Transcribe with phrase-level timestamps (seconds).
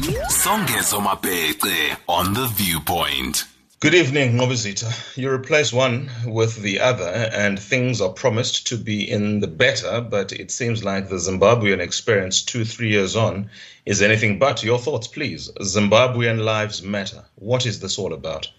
[0.00, 3.44] Songezo Mapete on The Viewpoint.
[3.80, 5.16] Good evening, Nqobizitha.
[5.16, 10.00] You replace one with the other, and things are promised to be in the better,
[10.00, 13.50] but it seems like the Zimbabwean experience two, three years on
[13.84, 14.64] is anything but.
[14.64, 15.50] Your thoughts, please.
[15.60, 17.22] Zimbabwean lives matter.
[17.34, 18.50] What is this all about?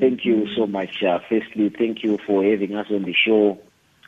[0.00, 1.02] Thank you so much.
[1.02, 3.58] Uh, firstly, thank you for having us on the show.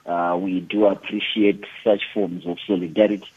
[0.06, 3.28] Uh, we do appreciate such forms of solidarity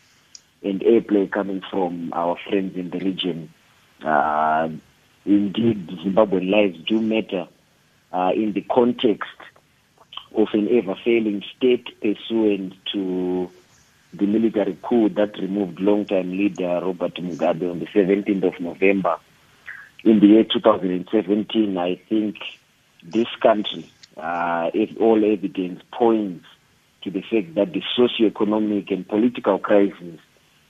[0.63, 3.53] and airplay coming from our friends in the region.
[4.03, 4.69] Uh,
[5.25, 7.47] indeed Zimbabwean lives do matter
[8.11, 9.29] uh, in the context
[10.35, 13.49] of an ever-failing state pursuant to
[14.13, 19.17] the military coup that removed long-time leader Robert Mugabe on the 17th of November.
[20.03, 22.37] In the year 2017, I think
[23.03, 26.45] this country, uh, if all evidence points
[27.03, 30.19] to the fact that the socio-economic and political crisis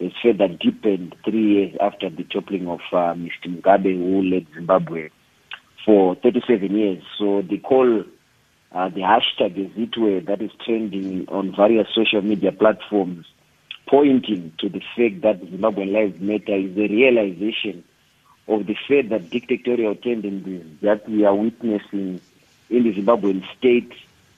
[0.02, 3.48] has further deepened three years after the toppling of uh, Mr.
[3.48, 5.10] Mugabe, who led Zimbabwe
[5.86, 7.04] for 37 years.
[7.18, 8.04] So the call,
[8.72, 13.26] uh, the hashtag is it that is trending on various social media platforms,
[13.88, 17.84] pointing to the fact that Zimbabwean lives matter is a realization
[18.48, 22.20] of the fact that dictatorial tendencies that we are witnessing
[22.70, 23.92] in the Zimbabwean state,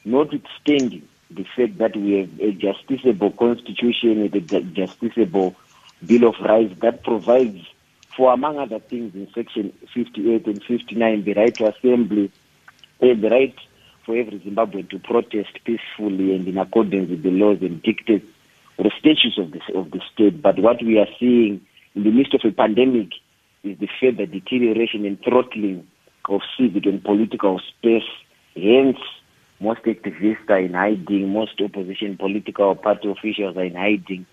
[0.05, 5.55] notwithstanding the fact that we have a justiciable constitution with a justiciable
[6.05, 7.65] bill of rights that provides
[8.15, 12.31] for among other things in section 58 and 59 the right to assembly
[13.01, 13.55] and the right
[14.05, 18.25] for every zimbabwean to protest peacefully and in accordance with the laws and dictates
[18.77, 20.41] or the statutes of the, of the state.
[20.41, 21.61] But what we are seeing
[21.95, 23.09] in the midst of a pandemic
[23.63, 25.87] is the further deterioration and throttling
[26.27, 28.03] of civic and political space
[28.55, 28.97] hence
[29.63, 34.25] most activists are in hiding, most opposition political party officials are in hiding,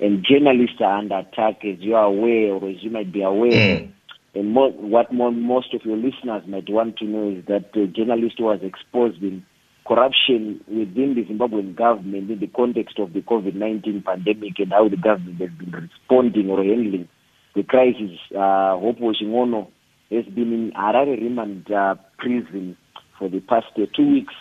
[0.00, 3.78] and journalists are under attack, as you are aware or as you might be aware.
[3.78, 3.92] Mm.
[4.34, 7.86] And mo- what mo- most of your listeners might want to know is that the
[7.86, 9.46] journalist was exposed in
[9.86, 14.96] corruption within the Zimbabwean government in the context of the COVID-19 pandemic and how the
[14.96, 17.08] government has been responding or handling
[17.54, 18.18] the crisis.
[18.34, 19.68] Uh, Hopewell Chin'ono
[20.10, 22.76] has been in Harare remand uh, prison
[23.18, 24.34] for the past uh, two weeks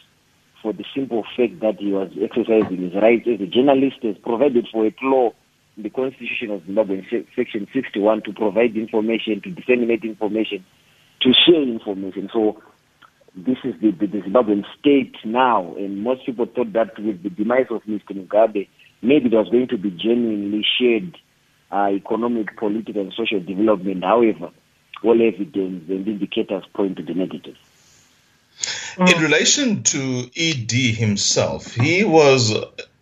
[0.62, 4.68] for the simple fact that he was exercising his rights as a journalist has provided
[4.72, 5.32] for a law
[5.78, 7.04] in the Constitution of Zimbabwe,
[7.36, 10.66] Section 61, to provide information, to disseminate information,
[11.22, 12.30] to share information.
[12.32, 12.62] So
[13.36, 17.30] this is the, the, the Zimbabwean state now, and most people thought that with the
[17.30, 18.12] demise of Mr.
[18.12, 18.68] Mugabe,
[19.02, 21.18] maybe there was going to be genuinely shared
[21.72, 24.04] uh, economic, political, and social development.
[24.04, 24.52] However,
[25.04, 27.56] all evidence and indicators point to the negative.
[28.98, 29.22] In mm.
[29.22, 32.54] relation to ED himself, he was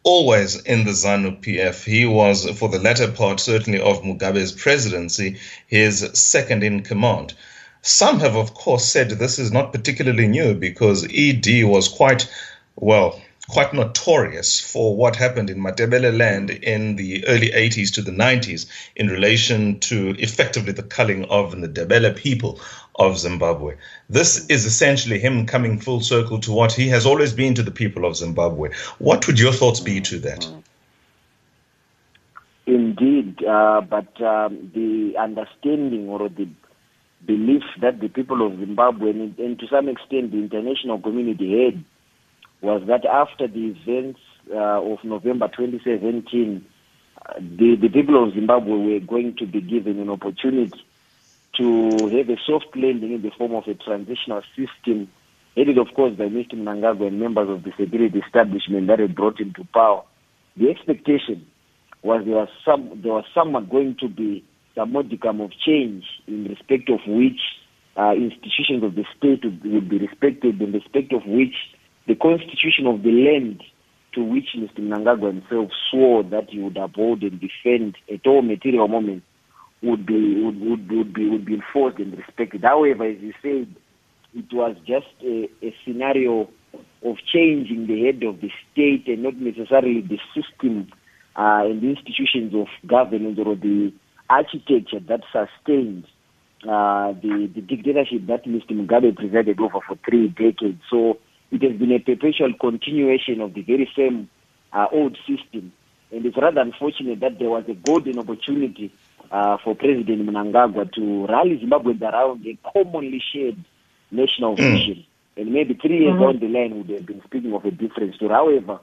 [0.03, 1.83] always in the ZANU PF.
[1.83, 7.33] He was, for the latter part, certainly of Mugabe's presidency, his second in command.
[7.81, 12.29] Some have, of course, said this is not particularly new because ED was quite,
[12.75, 13.19] well,
[13.50, 19.07] quite notorious for what happened in Matabeleland in the early 80s to the 90s in
[19.07, 22.59] relation to effectively the culling of the Ndebele people
[22.99, 23.75] of Zimbabwe.
[24.09, 27.71] This is essentially him coming full circle to what he has always been to the
[27.71, 28.71] people of Zimbabwe.
[28.99, 30.47] What would your thoughts be to that?
[32.67, 36.47] Indeed, uh, but um, the understanding or the
[37.25, 41.83] belief that the people of Zimbabwe and, and to some extent the international community had
[42.61, 44.19] was that after the events
[44.51, 46.65] uh, of November 2017,
[47.25, 50.79] uh, the, the people of Zimbabwe were going to be given an opportunity
[51.59, 55.09] to have a soft landing in the form of a transitional system,
[55.55, 56.53] headed, of course, by Mr.
[56.53, 60.03] Mnangagwa and members of the security establishment that had brought him to power.
[60.55, 61.45] The expectation
[62.01, 64.43] was there was some there was somewhat going to be
[64.73, 67.41] some modicum of change in respect of which
[67.97, 71.55] uh, institutions of the state would, be respected, in respect of which
[72.07, 73.61] the constitution of the land
[74.13, 74.79] to which Mr.
[74.79, 79.25] Mnangagwa himself swore that he would uphold and defend at all material moments
[79.81, 82.63] would be would, would, would be would be enforced and respected.
[82.63, 83.75] However, as you said,
[84.36, 86.50] it was just a, a scenario
[87.03, 90.92] of changing the head of the state and not necessarily the system
[91.36, 93.94] uh, and the institutions of governance or the
[94.30, 96.06] architecture that sustained
[96.63, 98.71] uh, the, the dictatorship that Mr.
[98.71, 100.81] Mugabe presided over for three decades.
[100.89, 101.18] So
[101.51, 104.30] it has been a perpetual continuation of the very same
[104.74, 105.71] uh, old system.
[106.12, 108.92] And it's rather unfortunate that there was a golden opportunity
[109.31, 113.63] uh, for President Mnangagwa to rally Zimbabweans around a commonly shared
[114.11, 114.61] national hmm.
[114.61, 115.05] vision.
[115.37, 116.23] And maybe three years mm-hmm.
[116.23, 118.31] down the line, would have been speaking of a different story.
[118.31, 118.79] However,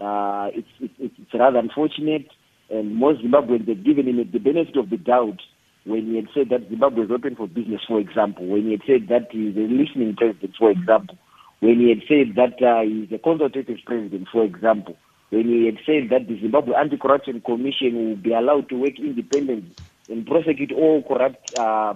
[0.00, 2.28] uh, it's, it's, it's rather unfortunate.
[2.70, 5.40] And most Zimbabweans had given him the benefit of the doubt
[5.84, 8.82] when he had said that Zimbabwe is open for business, for example, when he had
[8.86, 11.16] said that he is a listening president, for example,
[11.60, 14.96] when he had said that uh, he is a consultative president, for example,
[15.30, 19.74] when he had said that the Zimbabwe Anti-Corruption Commission will be allowed to work independently
[20.08, 21.94] and prosecute all corrupt uh,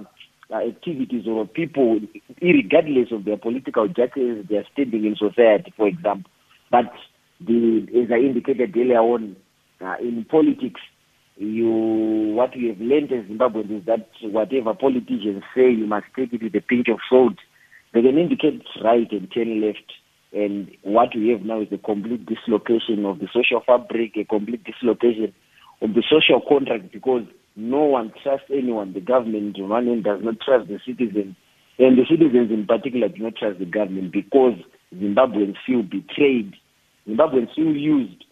[0.53, 2.01] uh, activities or people,
[2.43, 6.31] regardless of their political status, their standing in society, for example.
[6.71, 6.93] But
[7.41, 9.37] the, as I indicated earlier on,
[9.81, 10.81] uh, in politics,
[11.37, 16.33] you what we have learned in Zimbabwe is that whatever politicians say, you must take
[16.33, 17.37] it with a pinch of salt.
[17.95, 19.93] They can indicate right and turn left.
[20.33, 24.63] And what we have now is a complete dislocation of the social fabric, a complete
[24.65, 25.35] dislocation
[25.83, 27.23] of the social contract because
[27.57, 28.93] no one trusts anyone.
[28.93, 31.35] The government, one does not trust the citizens.
[31.79, 34.55] And the citizens in particular do not trust the government because
[34.95, 36.55] Zimbabweans feel betrayed.
[37.09, 38.25] Zimbabweans feel used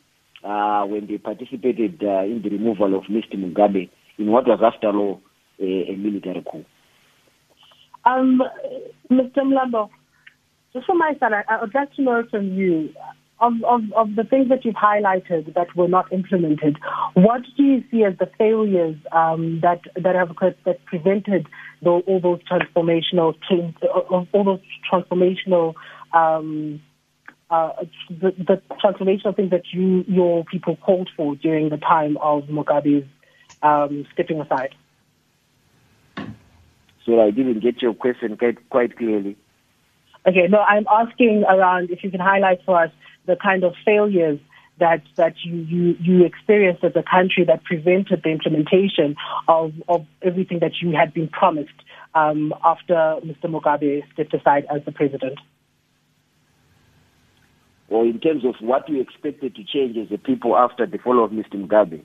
[0.44, 3.34] uh, when they participated uh, in the removal of Mr.
[3.34, 5.20] Mugabe in what was, after all,
[5.58, 6.64] a, a military coup.
[8.04, 8.42] Um,
[9.10, 9.38] Mr.
[9.38, 9.90] Mlambo,
[10.72, 12.92] just from my side, I, would like to know from you
[13.40, 16.76] of, of, of the things that you've highlighted that were not implemented,
[17.14, 21.46] what do you see as the failures um, that that have occurred that prevented
[21.82, 24.60] the, all those transformational change, all those
[24.90, 25.74] transformational
[26.12, 26.82] um,
[27.50, 27.70] uh,
[28.10, 33.06] the, the transformational things that you your people called for during the time of Mugabe's
[33.62, 34.74] um, stepping aside?
[37.06, 39.36] So I didn't get your question quite, quite clearly.
[40.28, 42.90] Okay, no, I'm asking around if you can highlight for us
[43.24, 44.38] the kind of failures
[44.78, 49.16] that that you, you, you experienced as a country that prevented the implementation
[49.48, 51.72] of, of everything that you had been promised
[52.14, 53.44] um, after Mr.
[53.44, 55.38] Mugabe stepped aside as the president?
[57.88, 61.24] Or in terms of what you expected to change as a people after the fall
[61.24, 61.54] of Mr.
[61.54, 62.02] Mugabe?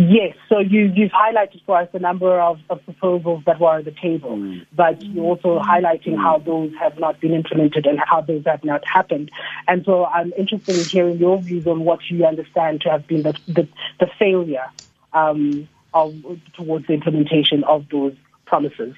[0.00, 3.82] Yes, so you, you've highlighted for us a number of, of proposals that were on
[3.82, 4.64] the table, mm.
[4.72, 6.22] but you're also highlighting mm.
[6.22, 9.28] how those have not been implemented and how those have not happened.
[9.66, 13.24] And so I'm interested in hearing your views on what you understand to have been
[13.24, 13.68] the, the,
[13.98, 14.66] the failure
[15.14, 16.14] um, of,
[16.52, 18.14] towards the implementation of those
[18.46, 18.94] promises.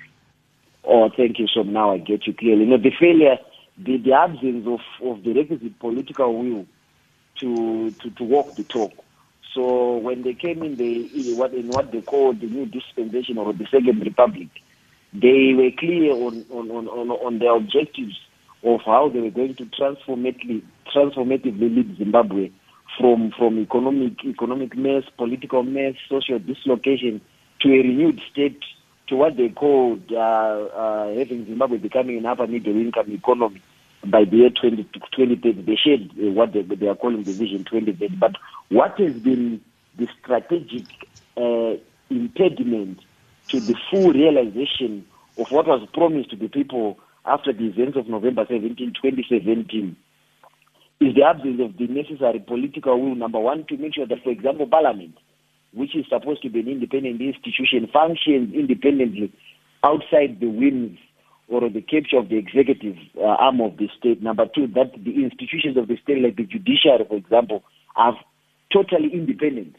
[0.85, 1.47] Oh, thank you.
[1.47, 2.65] So now I get you clearly.
[2.65, 3.39] You know, the failure,
[3.79, 6.67] the, the absence of, of the requisite political will
[7.37, 8.93] to, to, to walk the talk
[9.55, 13.39] so when they came in the in what in what they call the new dispensation
[13.39, 14.49] or the second republic,
[15.13, 18.15] they were clear on on, on, on, their objectives
[18.63, 20.63] of how they were going to transformatively
[20.95, 22.51] transformatively lead Zimbabwe
[22.99, 27.21] from from economic economic mess, political mess, social dislocation
[27.61, 28.61] to a renewed state
[29.09, 33.61] to what they called uh, uh, having Zimbabwe becoming an upper middle income economy
[34.07, 35.63] by the year 20, 2030.
[35.63, 38.17] They shared uh, what they, they, are calling the Vision 2030.
[38.17, 38.37] But
[38.69, 39.61] what has been
[39.97, 40.87] the strategic
[41.37, 41.75] uh,
[42.09, 43.01] impediment
[43.49, 45.07] to the full realization
[45.39, 49.97] of what was promised to the people after the events of November 17, 2017
[51.01, 54.31] is the absence of the necessary political will, number one, to make sure that, for
[54.31, 55.17] example, Parliament,
[55.73, 59.33] which is supposed to be an independent institution, functions independently
[59.83, 60.99] outside the whims
[61.51, 64.23] or the capture of the executive uh, arm of the state.
[64.23, 67.63] Number two, that the institutions of the state, like the judiciary, for example,
[67.97, 68.15] are
[68.73, 69.75] totally independent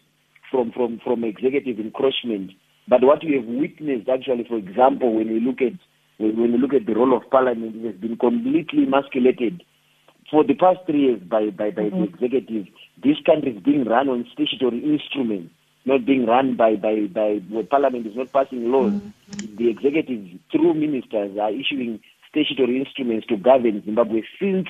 [0.51, 2.51] from, from, from executive encroachment.
[2.87, 5.79] But what we have witnessed, actually, for example, when we look at
[6.17, 9.63] when, when we look at the role of parliament, it has been completely emasculated
[10.29, 12.03] for the past three years by, by, by mm-hmm.
[12.03, 12.65] the executive.
[13.01, 15.53] This country is being run on statutory instruments
[15.85, 18.93] not being run by, by, by where Parliament is not passing laws.
[18.93, 19.55] Mm-hmm.
[19.57, 24.67] The executive, through ministers, are issuing statutory instruments to govern Zimbabwe since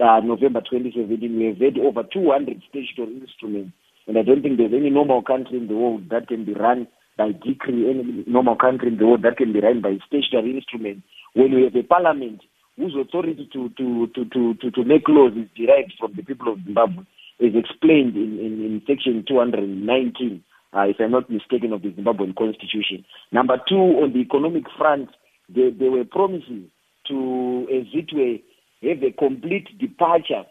[0.00, 1.36] uh, November 2017.
[1.36, 3.72] We have had over 200 statutory instruments,
[4.06, 6.88] and I don't think there's any normal country in the world that can be run
[7.16, 11.02] by decree, any normal country in the world that can be run by statutory instruments.
[11.34, 12.40] When we have a parliament
[12.76, 16.52] whose authority to, to, to, to, to, to make laws is derived from the people
[16.52, 17.04] of Zimbabwe,
[17.42, 20.42] is explained in, in, in section 219,
[20.74, 23.04] uh, if I'm not mistaken, of the Zimbabwean constitution.
[23.32, 25.10] Number two, on the economic front,
[25.48, 26.70] there, there were promises
[27.08, 28.38] to, as it were,
[28.88, 30.44] have a complete departure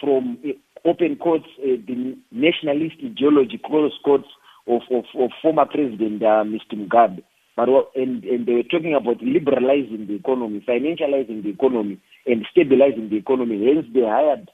[0.00, 4.28] from uh, open courts, uh, the nationalist ideology, close courts
[4.66, 6.74] of, of, of former President uh, Mr.
[6.74, 7.22] Mugabe.
[7.56, 13.10] But and, and they were talking about liberalizing the economy, financializing the economy, and stabilizing
[13.10, 13.64] the economy.
[13.64, 14.50] Hence, they hired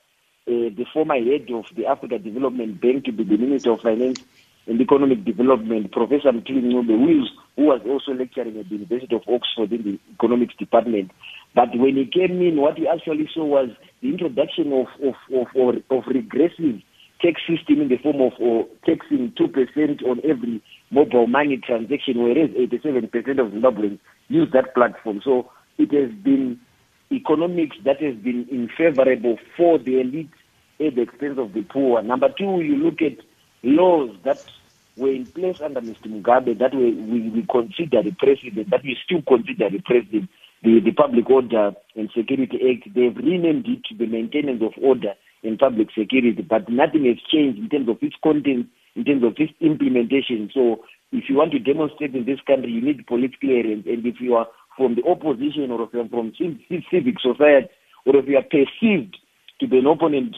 [0.49, 4.20] uh, the former head of the Africa Development Bank to be the Minister of Finance
[4.66, 9.23] and Economic Development, Professor Mthuli Ncube, who, who was also lecturing at the University of
[9.28, 11.11] Oxford in the Economics Department.
[11.54, 13.70] But when he came in, what he actually saw was
[14.02, 16.80] the introduction of, of, of, of, of regressive
[17.20, 22.50] tax system in the form of or taxing 2% on every mobile money transaction, whereas
[22.50, 25.20] 87% of Zimbabweans use that platform.
[25.25, 26.61] So it has been
[27.12, 30.30] economics that has been unfavorable for the elite
[30.78, 32.02] at the expense of the poor.
[32.02, 33.24] Number two, you look at
[33.62, 34.42] laws that
[34.96, 36.06] were in place under Mr.
[36.06, 40.28] Mugabe that we, we, we consider repressive, that we still consider repressive.
[40.62, 45.14] The, the Public Order and Security Act, they've renamed it to the Maintenance of Order
[45.42, 49.34] and Public Security, but nothing has changed in terms of its content, in terms of
[49.38, 50.50] its implementation.
[50.52, 54.20] So if you want to demonstrate in this country, you need police clearance, and if
[54.20, 54.46] you are
[54.76, 57.68] from the opposition or are from civic society
[58.06, 59.16] or if you are perceived
[59.60, 60.34] to be an opponent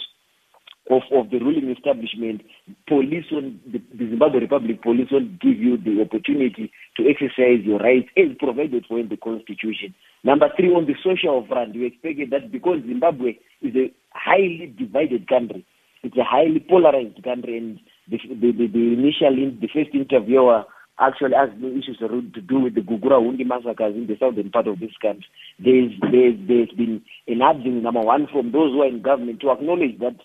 [0.91, 2.43] of, of the ruling establishment,
[2.89, 7.79] police on the, the Zimbabwe Republic police will give you the opportunity to exercise your
[7.79, 9.95] rights as provided for in the constitution.
[10.25, 15.29] Number three, on the social front, we expected that because Zimbabwe is a highly divided
[15.29, 15.65] country,
[16.03, 17.79] it's a highly polarized country, and
[18.11, 20.65] the the, the, the initial the first interviewer
[21.01, 24.81] actually asked the issues to do with the Gukurahundi massacres in the southern part of
[24.81, 25.27] this country.
[25.59, 29.51] There's, there's, there's been an urging, number one, from those who are in government to
[29.51, 30.17] acknowledge that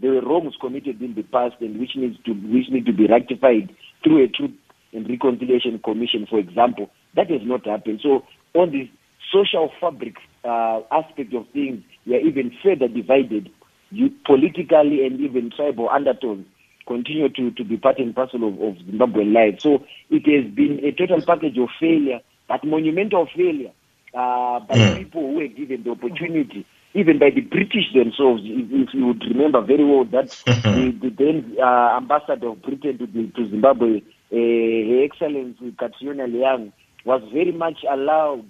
[0.00, 3.06] there were wrongs committed in the past and which needs to which need to be
[3.06, 4.52] rectified through a truth
[4.92, 6.90] and reconciliation commission, for example.
[7.14, 8.00] That has not happened.
[8.02, 8.90] So on the
[9.32, 13.48] social fabric uh, aspect of things, we are even further divided
[13.90, 16.46] you, politically and even tribal undertones
[16.86, 19.60] continue to, to be part and parcel of, of Zimbabwean life.
[19.60, 23.72] So it has been a total package of failure, but monumental failure
[24.14, 24.98] uh, by mm.
[24.98, 26.66] people who were given the opportunity
[26.96, 28.42] even by the British themselves.
[28.44, 32.96] If, if you would remember very well that the, the then uh, ambassador of Britain
[32.98, 36.72] to, the, to Zimbabwe, uh, Her Excellency Catriona Laing,
[37.04, 38.46] was very much allowed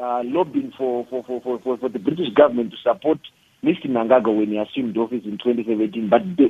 [0.00, 3.18] uh, lobbying for, for, for, for, for the British government to support
[3.64, 3.86] Mr.
[3.86, 6.08] Mnangagwa when he assumed office in 2017.
[6.08, 6.48] But the,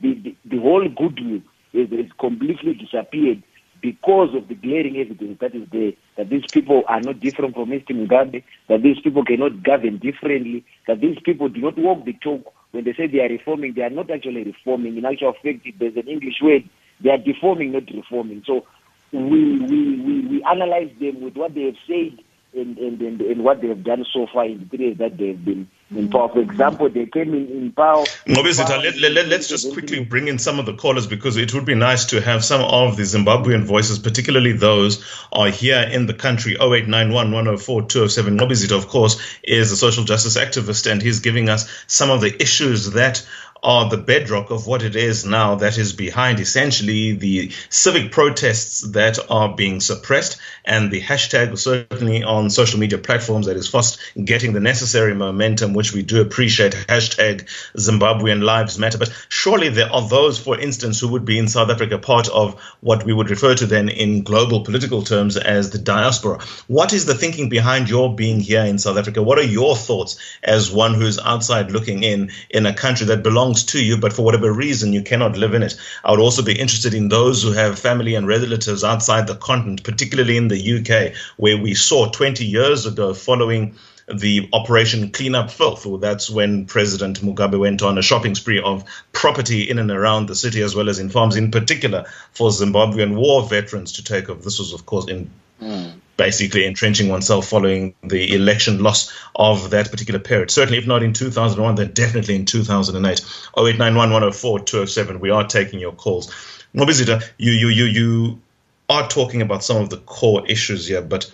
[0.00, 1.40] the, the, the whole goodwill
[1.72, 3.42] is, has completely disappeared
[3.82, 7.68] because of the glaring evidence that is there, that these people are not different from
[7.70, 7.90] Mr.
[7.90, 12.52] Mugabe, that these people cannot govern differently, that these people do not walk the talk.
[12.72, 14.96] When they say they are reforming, they are not actually reforming.
[14.96, 16.68] In actual fact, there's an English word,
[17.00, 18.42] they are deforming, not reforming.
[18.46, 18.66] So
[19.12, 22.18] we, we, we, we analyze them with what they have said
[22.54, 25.28] and, and, and, and what they have done so far in the period that they
[25.28, 26.28] have been in power.
[26.28, 26.50] For mm-hmm.
[26.50, 28.04] example, they came in, in power.
[28.26, 31.64] Nqobizitha, let, let, let's just quickly bring in some of the callers because it would
[31.64, 36.14] be nice to have some of the Zimbabwean voices, particularly those are here in the
[36.14, 36.54] country.
[36.54, 38.38] 0891 104 207.
[38.38, 42.40] Nqobizitha, of course, is a social justice activist and he's giving us some of the
[42.42, 43.26] issues that
[43.66, 48.80] are the bedrock of what it is now that is behind essentially the civic protests
[48.92, 53.98] that are being suppressed and the hashtag certainly on social media platforms that is fast
[54.24, 58.98] getting the necessary momentum which we do appreciate, hashtag Zimbabwean Lives Matter.
[58.98, 62.60] But surely there are those, for instance, who would be in South Africa part of
[62.80, 66.38] what we would refer to then in global political terms as the diaspora.
[66.68, 69.24] What is the thinking behind your being here in South Africa?
[69.24, 73.55] What are your thoughts as one who's outside looking in, in a country that belongs
[73.64, 75.76] to you, but for whatever reason you cannot live in it?
[76.04, 79.82] I would also be interested in those who have family and relatives outside the continent,
[79.82, 83.76] particularly in the UK, where we saw 20 years ago following
[84.12, 85.86] the Operation Clean Up Filth.
[86.00, 90.36] That's when President Mugabe went on a shopping spree of property in and around the
[90.36, 94.40] city, as well as in farms, in particular for Zimbabwean war veterans to take over.
[94.40, 95.92] This was, of course, in mm.
[96.16, 100.50] Basically entrenching oneself following the election loss of that particular period.
[100.50, 103.20] Certainly, if not in 2001, then definitely in 2008.
[103.58, 105.20] 0891 104 207.
[105.20, 106.30] We are taking your calls.
[106.74, 108.40] Nqobizitha, you, you, you, you
[108.88, 111.30] are talking about some of the core issues here, but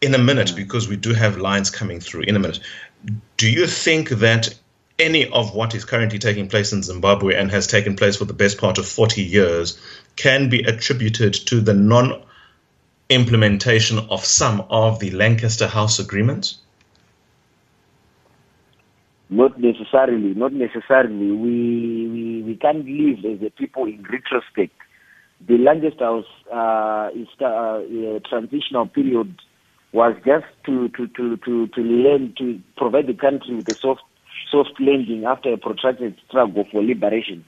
[0.00, 2.60] in a minute, because we do have lines coming through in a minute,
[3.36, 4.54] do you think that
[4.98, 8.34] any of what is currently taking place in Zimbabwe and has taken place for the
[8.34, 9.78] best part of 40 years
[10.16, 12.22] can be attributed to the non
[13.08, 16.58] implementation of some of the Lancaster House agreements?
[19.30, 20.34] Not necessarily.
[20.34, 21.32] Not necessarily.
[21.32, 24.74] We, we, we can't live as a people in retrospect.
[25.46, 29.34] The Lancaster House uh, is, uh, uh, transitional period
[29.92, 34.02] was just to, to, to, to, to learn to provide the country with a soft
[34.50, 37.44] soft landing after a protracted struggle for liberation.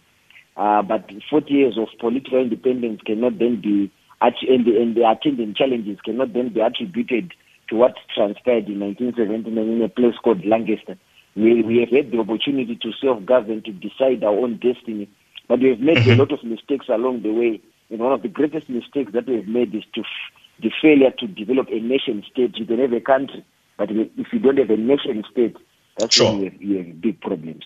[0.57, 5.57] Uh, but 40 years of political independence cannot then be, and the, and the attendant
[5.57, 7.33] challenges cannot then be attributed
[7.69, 10.97] to what transpired in 1979 in a place called Lancaster.
[11.35, 15.09] We, we have had the opportunity to self-govern, to decide our own destiny,
[15.49, 16.13] but we have made mm-hmm.
[16.13, 17.61] a lot of mistakes along the way.
[17.91, 20.03] And one of the greatest mistakes that we have made is to
[20.63, 22.57] the failure to develop a nation state.
[22.57, 23.45] You can have a country,
[23.77, 25.57] but if you don't have a nation state,
[25.99, 26.33] that's sure.
[26.33, 27.65] when you have, you have big problems.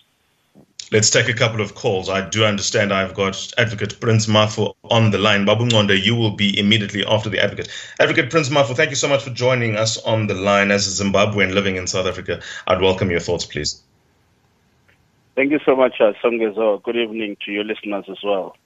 [0.91, 2.09] Let's take a couple of calls.
[2.09, 5.45] I do understand I've got Advocate Prince Mafu on the line.
[5.45, 7.69] Babu Ngonde, you will be immediately after the advocate.
[7.97, 11.03] Advocate Prince Mafu, thank you so much for joining us on the line as a
[11.03, 12.41] Zimbabwean living in South Africa.
[12.67, 13.81] I'd welcome your thoughts, please.
[15.35, 16.83] Thank you so much, uh, Songezo.
[16.83, 18.57] Good evening to your listeners as well.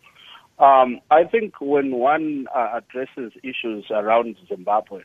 [0.57, 5.03] Um, I think when one uh, addresses issues around Zimbabwe,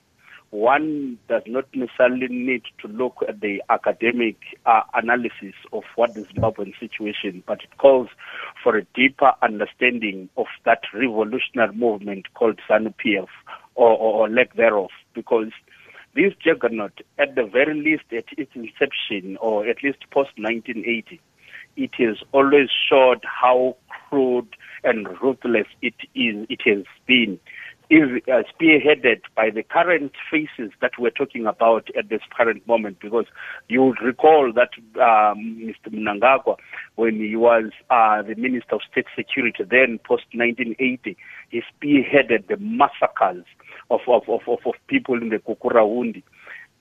[0.51, 6.23] one does not necessarily need to look at the academic uh, analysis of what the
[6.23, 8.09] Zimbabwean situation, but it calls
[8.63, 13.29] for a deeper understanding of that revolutionary movement called ZANU-PF
[13.77, 15.53] or, or, or lack thereof, because
[16.15, 21.21] this juggernaut, at the very least at its inception, or at least post 1980,
[21.77, 23.77] it has always showed how
[24.09, 24.49] crude
[24.83, 26.47] and ruthless it is.
[26.49, 27.39] It has been
[27.91, 32.99] is uh, spearheaded by the current faces that we're talking about at this current moment
[33.01, 33.27] because
[33.69, 34.71] you would recall that
[35.01, 35.93] um, Mr.
[35.93, 36.57] Mnangagwa,
[36.95, 41.17] when he was uh, the Minister of State Security, then post 1980,
[41.49, 43.45] he spearheaded the massacres
[43.91, 46.23] of, of, of, of, people in the Kukurahundi.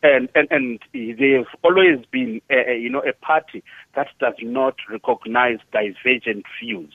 [0.02, 3.62] And, and and they've always been a, a, you know a party
[3.96, 6.94] that does not recognize divergent views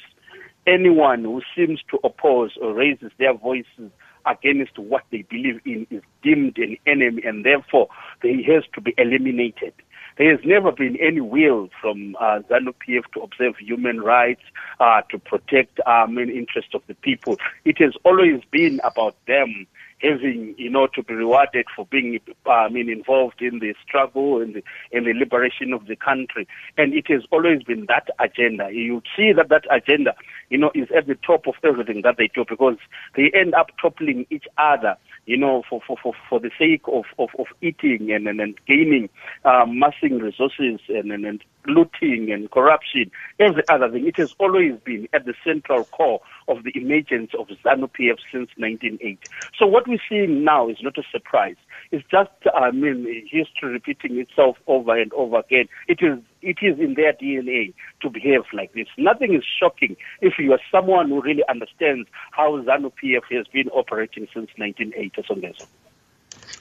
[0.67, 3.91] anyone who seems to oppose or raises their voices
[4.27, 7.89] against what they believe in is deemed an enemy and therefore
[8.23, 9.75] he has to be eliminated.
[10.17, 14.43] There has never been any will from uh, ZANU-PF to observe human rights,
[14.79, 17.37] uh, to protect uh, main interests of the people.
[17.65, 19.67] It has always been about them
[20.05, 24.41] having, you know, to be rewarded for being, uh, I mean, involved in the struggle
[24.41, 26.47] and the, in the liberation of the country.
[26.77, 28.69] And it has always been that agenda.
[28.73, 30.15] You see that that agenda,
[30.51, 32.77] you know, is at the top of everything that they do because
[33.17, 34.97] they end up toppling each other,
[35.27, 38.55] you know, for, for, for, for the sake of, of, of eating and, and, and
[38.67, 39.09] gaining,
[39.45, 44.07] uh, massing resources and, and, and looting and corruption, every other thing.
[44.07, 49.19] It has always been at the central core of the emergence of ZANU-PF since 1980.
[49.59, 51.57] So what we're seeing now is not a surprise.
[51.91, 55.69] It's just, I mean, history repeating itself over and over again.
[55.89, 58.89] It is, it is in their DNA to behave like this.
[58.99, 64.27] Nothing is shocking if you are someone who really understands how ZANU-PF has been operating
[64.35, 65.25] since 1980.
[65.29, 65.67] or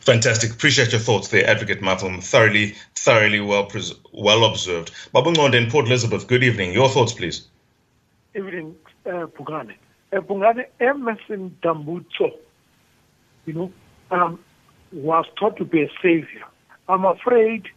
[0.02, 0.52] Fantastic.
[0.52, 2.22] Appreciate your thoughts there, Advocate Matham.
[2.22, 4.92] Thoroughly, thoroughly well pres- well observed.
[5.14, 6.74] Babungonde in Port Elizabeth, good evening.
[6.74, 7.48] Your thoughts, please.
[8.36, 9.76] Evening, uh, Pugane.
[10.12, 12.36] Uh, Pugane, Emmerson Dambudzo,
[13.46, 13.72] you know,
[14.12, 14.40] um,
[14.94, 16.44] was thought to be a savior.
[16.88, 17.68] I'm afraid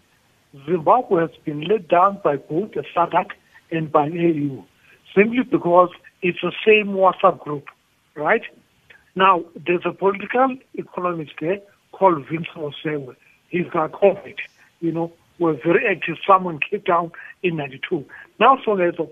[0.66, 3.30] Zimbabwe has been let down by both the SADC
[3.70, 4.64] and by AU,
[5.14, 5.90] simply because
[6.22, 7.66] it's the same WhatsApp group,
[8.14, 8.42] right?
[9.14, 11.60] Now, there's a political economist there
[11.92, 13.16] called Vincent Osewe.
[13.48, 14.36] He's got COVID,
[14.80, 16.16] you know, was very active.
[16.26, 18.04] Someone came down in 92.
[18.38, 19.08] Now, Soweto,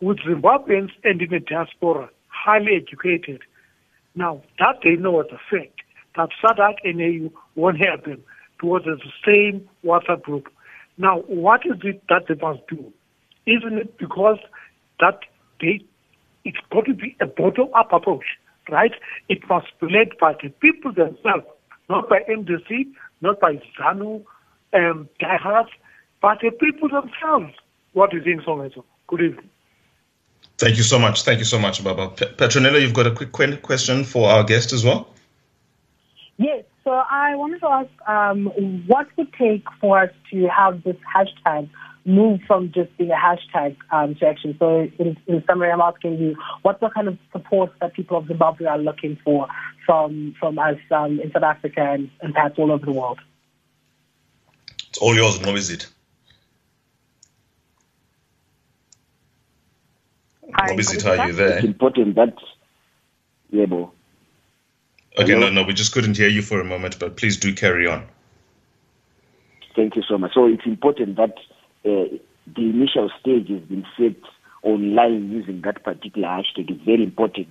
[0.00, 3.42] with Zimbabweans and in the diaspora, highly educated.
[4.14, 5.75] Now, that they know as a fact,
[6.16, 8.22] that SADC and AU won't help them
[8.58, 10.48] towards the same WhatsApp group.
[10.98, 12.92] Now, what is it that they must do?
[13.46, 14.38] Isn't it because
[15.00, 15.20] that
[15.60, 15.84] they,
[16.44, 18.24] it's got to be a bottom-up approach,
[18.70, 18.92] right?
[19.28, 21.46] It must be led by the people themselves
[21.88, 24.24] not by MDC, not by ZANU
[24.72, 25.70] um, diehards,
[26.20, 27.54] but the people themselves.
[27.92, 28.84] What do is in Soweto?
[29.06, 29.50] Good evening.
[30.58, 31.22] Thank you so much.
[31.22, 32.08] Thank you so much, Baba.
[32.08, 35.08] Petronella, you've got a quick question for our guest as well?
[36.38, 36.64] Yes.
[36.84, 38.46] So I wanted to ask um,
[38.86, 41.68] what would take for us to have this hashtag
[42.04, 44.54] move from just being a hashtag um, to action.
[44.58, 48.28] So in, in summary, I'm asking you, what's the kind of support that people of
[48.28, 49.48] Zimbabwe are looking for
[49.84, 53.18] from from us um, in South Africa and, and perhaps all over the world?
[54.88, 55.86] It's all yours, Nobizit.
[60.50, 61.56] Nobizit, are you there?
[61.56, 62.34] It's important that,
[63.50, 63.66] yeah,
[65.18, 65.48] Okay, Hello?
[65.48, 68.06] no, no, we just couldn't hear you for a moment, but please do carry on.
[69.74, 70.34] Thank you so much.
[70.34, 71.34] So it's important that
[71.84, 72.16] uh,
[72.54, 74.16] the initial stage has been set
[74.62, 77.48] online using that particular hashtag is very important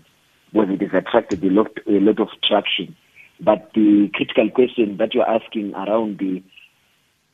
[0.54, 2.95] because it has attracted a lot, a lot of traction.
[3.39, 6.43] But the critical question that you're asking around the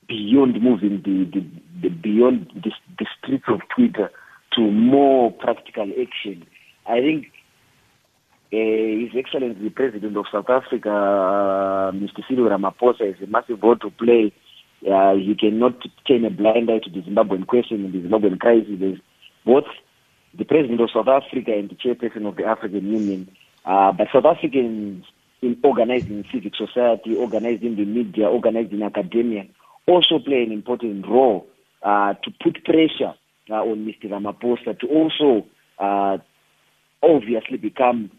[0.08, 1.46] beyond moving the, the,
[1.82, 4.12] the beyond the, the streets of Twitter
[4.54, 6.46] to more practical action,
[6.88, 7.32] I think
[8.52, 12.22] His Excellency the President of South Africa, uh, Mr.
[12.28, 14.34] Cyril Ramaphosa, has a massive role to play
[14.90, 15.76] uh, you cannot
[16.08, 18.80] turn a blind eye to the Zimbabwean question and the Zimbabwean crisis.
[18.80, 19.00] There's
[19.46, 19.66] both
[20.34, 23.30] the president of South Africa and the chairperson of the African Union,
[23.66, 25.06] uh, but South Africans
[25.42, 29.46] in organizing civic society, organizing the media, organizing academia,
[29.88, 31.48] also play an important role
[31.84, 33.14] uh, to put pressure
[33.50, 34.06] uh, on Mr.
[34.06, 35.46] Ramaphosa to also
[35.80, 36.18] uh,
[37.04, 38.12] obviously become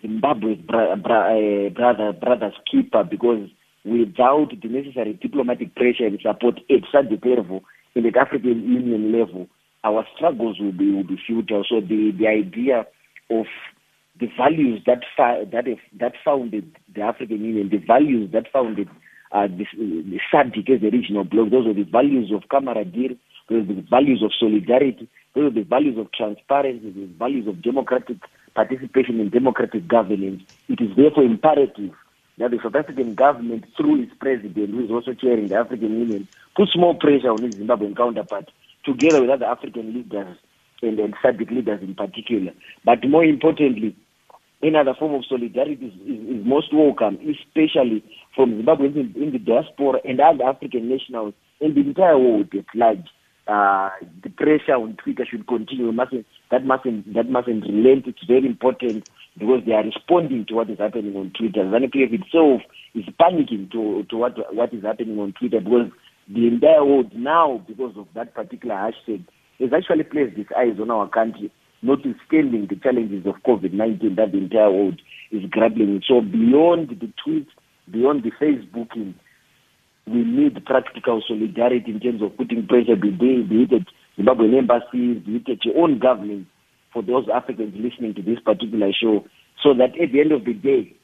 [0.00, 3.48] Zimbabwe's bra- bra- uh, brother brother's keeper because
[3.84, 7.62] without the necessary diplomatic pressure and support at SADC level,
[7.94, 9.46] in the African Union level,
[9.84, 11.64] our struggles will be will be futile.
[11.68, 12.86] So the, the idea
[13.30, 13.46] of
[14.18, 18.88] the values that that if, that founded the African Union, the values that founded
[19.32, 23.68] uh, this, the SADC as a regional bloc, those are the values of camaraderie, those
[23.68, 28.18] are the values of solidarity, those are the values of transparency, the values of democratic
[28.54, 30.42] participation in democratic governance.
[30.68, 31.92] It is therefore imperative
[32.38, 36.28] that the South African government, through its president, who is also chairing the African Union,
[36.56, 38.50] puts more pressure on its Zimbabwean counterpart,
[38.84, 40.36] together with other African leaders
[40.82, 42.52] and, and SADC leaders in particular.
[42.84, 43.96] But more importantly,
[44.62, 48.02] another form of solidarity is, is, is most welcome, especially
[48.34, 52.66] from Zimbabweans in, in, the diaspora and other African nationals in the entire world at
[52.74, 53.06] large.
[53.46, 53.90] Uh,
[54.22, 55.92] the pressure on Twitter should continue.
[55.92, 58.06] Mustn't, that mustn't that mustn't relent.
[58.06, 59.04] It's very important
[59.36, 61.64] because they are responding to what is happening on Twitter.
[61.64, 62.62] ZANU-PF itself
[62.94, 65.90] is panicking to to what what is happening on Twitter because
[66.28, 69.24] the entire world now, because of that particular hashtag,
[69.58, 71.50] has actually placed its eyes on our country
[71.82, 76.04] notwithstanding the challenges of COVID-19 that the entire world is grappling with.
[76.08, 77.52] So beyond the tweets,
[77.90, 79.12] beyond the Facebooking,
[80.06, 83.86] we need practical solidarity in terms of putting pressure, be, be it
[84.18, 86.46] Zimbabwean embassies, it at your own government,
[86.92, 89.24] for those Africans listening to this particular show,
[89.62, 90.94] so that at the end of the day,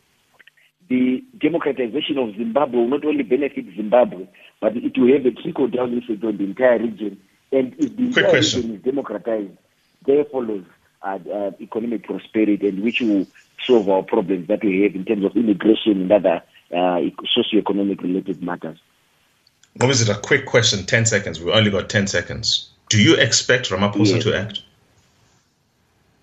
[0.89, 4.27] the democratization of Zimbabwe will not only benefit Zimbabwe,
[4.61, 7.21] but it will have a trickle-down effect on the entire region.
[7.53, 8.61] And if the Quick entire question.
[8.61, 9.57] region is democratized,
[10.07, 10.65] there follows
[11.03, 13.27] uh, uh, economic prosperity and which will
[13.67, 16.43] solve our problems that we have in terms of immigration and other
[16.77, 17.01] uh,
[17.35, 18.79] socio-economic related matters.
[19.77, 20.09] What is it?
[20.09, 21.41] A quick question, 10 seconds.
[21.41, 22.71] We've only got 10 seconds.
[22.91, 24.25] Do you expect Ramaphosa Yes.
[24.25, 24.63] to act?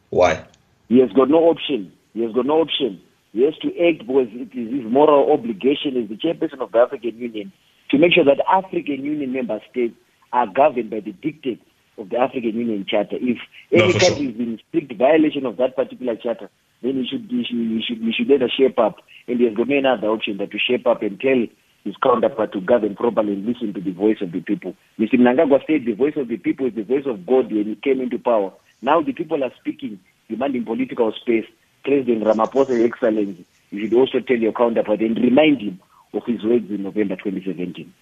[0.10, 0.44] Why?
[0.90, 1.92] He has got no option.
[2.14, 3.02] He has got no option.
[3.34, 6.80] He has to act because it is his moral obligation as the chairperson of the
[6.80, 7.52] African Union
[7.90, 9.96] to make sure that African Union member states
[10.34, 11.64] are governed by the dictates
[11.98, 13.16] of the African Union Charter.
[13.20, 13.38] If
[13.72, 14.34] any for country sure.
[14.34, 16.50] is in strict violation of that particular charter,
[16.82, 18.98] then he should he should he should, he should let us shape up.
[19.28, 21.46] And he has got no other option than to shape up and tell
[21.84, 24.76] his counterpart to govern properly and listen to the voice of the people.
[25.00, 25.14] Mr.
[25.14, 28.02] Mnangagwa said the voice of the people is the voice of God when he came
[28.02, 28.52] into power.
[28.82, 31.46] Now the people are speaking, demanding political space.
[31.84, 35.80] President Ramaphosa, Excellency, you should also tell your counterpart and remind him
[36.14, 37.94] of his words in November 2017.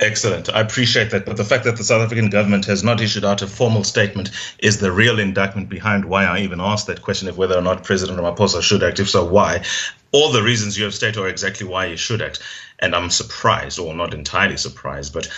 [0.00, 0.48] Excellent.
[0.54, 1.26] I appreciate that.
[1.26, 4.30] But the fact that the South African government has not issued out a formal statement
[4.60, 7.82] is the real indictment behind why I even asked that question of whether or not
[7.82, 9.00] President Ramaphosa should act.
[9.00, 9.64] If so, why?
[10.12, 12.40] All the reasons you have stated are exactly why he should act.
[12.80, 15.28] And I'm surprised, or not entirely surprised, but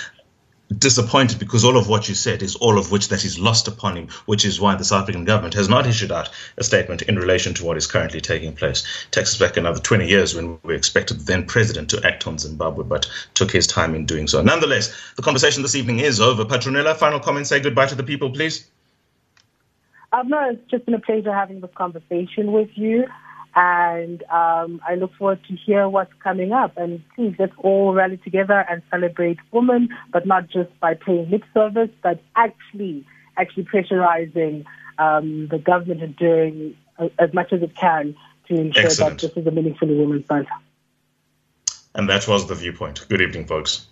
[0.76, 3.96] disappointed because all of what you said is all of which that is lost upon
[3.96, 7.16] him, which is why the South African government has not issued out a statement in
[7.16, 9.07] relation to what is currently taking place.
[9.11, 12.38] Takes us back another 20 years when we expected the then president to act on
[12.38, 14.42] Zimbabwe, but took his time in doing so.
[14.42, 16.44] Nonetheless, the conversation this evening is over.
[16.44, 18.68] Petronella, final comment, say goodbye to the people, please.
[20.12, 23.07] Um, no, it's just been a pleasure having this conversation with you.
[23.54, 26.76] And um, I look forward to hear what's coming up.
[26.76, 31.42] And please, let's all rally together and celebrate women, but not just by paying lip
[31.52, 33.04] service, but actually,
[33.36, 34.64] actually pressurizing
[34.98, 38.14] um, the government and doing uh, as much as it can
[38.48, 39.20] to ensure Excellent.
[39.20, 40.48] that this is a meaningfully women's month.
[41.94, 43.06] And that was the viewpoint.
[43.08, 43.86] Good evening, folks.